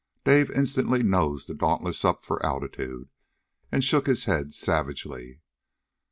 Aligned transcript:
Dave 0.25 0.49
instantly 0.49 1.03
nosed 1.03 1.47
the 1.47 1.53
Dauntless 1.53 2.03
up 2.03 2.25
for 2.25 2.43
altitude, 2.43 3.09
and 3.71 3.83
shook 3.83 4.07
his 4.07 4.23
head 4.23 4.51
savagely. 4.55 5.41